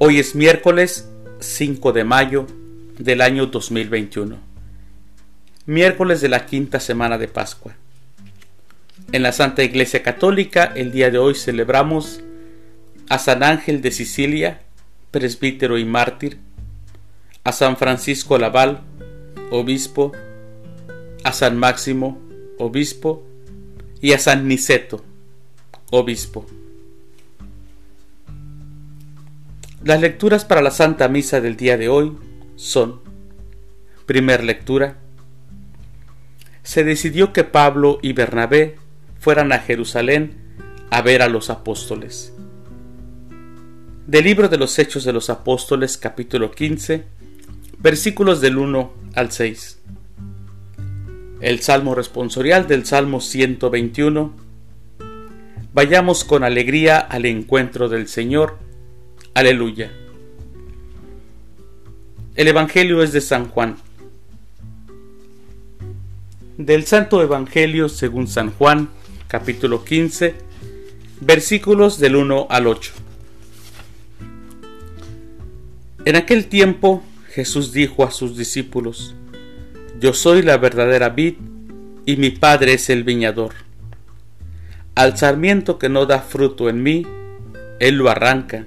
[0.00, 1.08] Hoy es miércoles
[1.40, 2.46] 5 de mayo
[3.00, 4.38] del año 2021,
[5.66, 7.74] miércoles de la quinta semana de Pascua.
[9.10, 12.20] En la Santa Iglesia Católica el día de hoy celebramos
[13.08, 14.60] a San Ángel de Sicilia,
[15.10, 16.38] presbítero y mártir,
[17.42, 18.82] a San Francisco Laval,
[19.50, 20.12] obispo,
[21.24, 22.20] a San Máximo,
[22.58, 23.26] obispo,
[24.00, 25.04] y a San Niceto,
[25.90, 26.46] obispo.
[29.88, 32.12] Las lecturas para la Santa Misa del día de hoy
[32.56, 33.00] son,
[34.04, 34.98] primer lectura,
[36.62, 38.76] se decidió que Pablo y Bernabé
[39.18, 40.36] fueran a Jerusalén
[40.90, 42.34] a ver a los apóstoles.
[44.06, 47.04] Del libro de los Hechos de los Apóstoles capítulo 15,
[47.78, 49.78] versículos del 1 al 6.
[51.40, 54.36] El Salmo responsorial del Salmo 121.
[55.72, 58.67] Vayamos con alegría al encuentro del Señor
[59.38, 59.92] Aleluya.
[62.34, 63.76] El Evangelio es de San Juan.
[66.56, 68.88] Del Santo Evangelio según San Juan,
[69.28, 70.34] capítulo 15,
[71.20, 72.92] versículos del 1 al 8.
[76.04, 79.14] En aquel tiempo Jesús dijo a sus discípulos,
[80.00, 81.34] Yo soy la verdadera vid
[82.04, 83.54] y mi Padre es el viñador.
[84.96, 87.06] Al sarmiento que no da fruto en mí,
[87.78, 88.66] Él lo arranca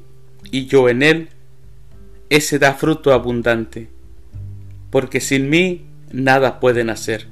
[0.51, 1.29] y yo en él,
[2.29, 3.89] ese da fruto abundante,
[4.89, 7.27] porque sin mí nada pueden hacer.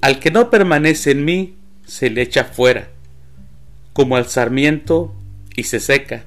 [0.00, 1.56] Al que no permanece en mí,
[1.86, 2.88] se le echa fuera,
[3.92, 5.14] como al sarmiento,
[5.56, 6.24] y se seca.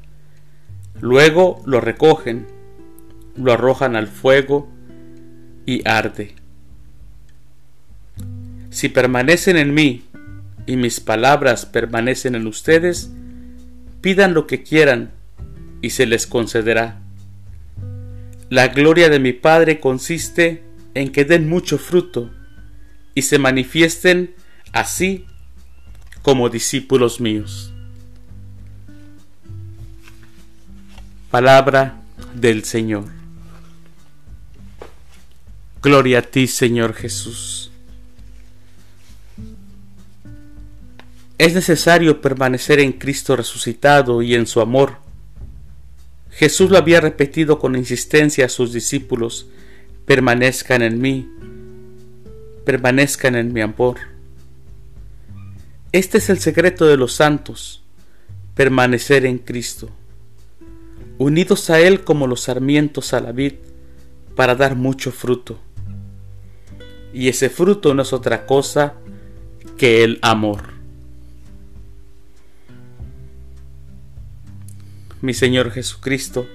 [1.01, 2.47] Luego lo recogen,
[3.35, 4.69] lo arrojan al fuego
[5.65, 6.35] y arde.
[8.69, 10.05] Si permanecen en mí
[10.65, 13.11] y mis palabras permanecen en ustedes,
[14.07, 15.11] pidan lo que quieran
[15.81, 17.01] y se les concederá.
[18.49, 20.63] La gloria de mi Padre consiste
[20.93, 22.31] en que den mucho fruto
[23.15, 24.33] y se manifiesten
[24.71, 25.25] así
[26.21, 27.73] como discípulos míos.
[31.29, 31.99] Palabra
[32.33, 33.11] del Señor.
[35.81, 37.71] Gloria a ti, Señor Jesús.
[41.37, 44.97] Es necesario permanecer en Cristo resucitado y en su amor.
[46.31, 49.47] Jesús lo había repetido con insistencia a sus discípulos,
[50.05, 51.29] permanezcan en mí,
[52.65, 53.97] permanezcan en mi amor.
[55.91, 57.83] Este es el secreto de los santos,
[58.55, 59.89] permanecer en Cristo,
[61.19, 63.53] unidos a Él como los sarmientos a la vid,
[64.35, 65.59] para dar mucho fruto.
[67.13, 68.95] Y ese fruto no es otra cosa
[69.77, 70.76] que el amor.
[75.21, 76.47] Mi Señor Jesucristo,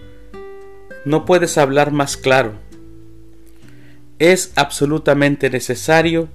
[1.05, 2.55] no puedes hablar más claro.
[4.19, 6.29] Es absolutamente necesario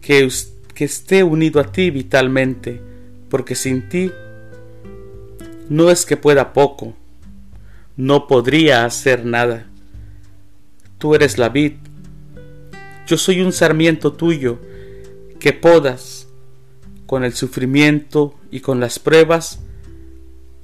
[0.00, 0.28] que,
[0.74, 2.80] que esté unido a ti vitalmente,
[3.28, 4.12] porque sin ti
[5.68, 6.94] no es que pueda poco,
[7.96, 9.66] no podría hacer nada.
[10.98, 11.74] Tú eres la vid,
[13.06, 14.58] yo soy un sarmiento tuyo
[15.40, 16.28] que podas
[17.06, 19.60] con el sufrimiento y con las pruebas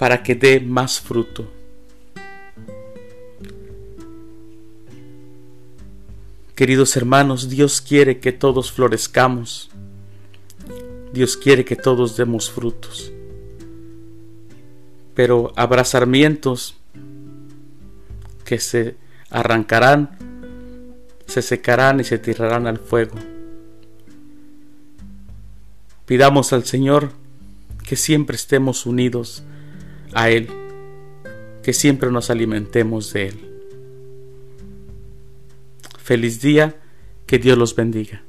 [0.01, 1.47] para que dé más fruto.
[6.55, 9.71] Queridos hermanos, Dios quiere que todos florezcamos.
[11.13, 13.13] Dios quiere que todos demos frutos.
[15.15, 16.77] Pero habrá sarmientos
[18.47, 18.97] que se
[19.29, 20.17] arrancarán,
[21.27, 23.19] se secarán y se tirarán al fuego.
[26.07, 27.13] Pidamos al Señor
[27.87, 29.45] que siempre estemos unidos
[30.15, 30.49] a Él,
[31.63, 33.51] que siempre nos alimentemos de Él.
[35.99, 36.81] Feliz día,
[37.27, 38.25] que Dios los bendiga.